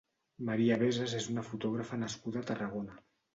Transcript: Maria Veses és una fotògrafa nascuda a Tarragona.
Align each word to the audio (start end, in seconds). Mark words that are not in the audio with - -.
Maria 0.45 0.77
Veses 0.83 1.13
és 1.17 1.27
una 1.33 1.43
fotògrafa 1.49 2.01
nascuda 2.05 2.43
a 2.43 2.49
Tarragona. 2.53 2.99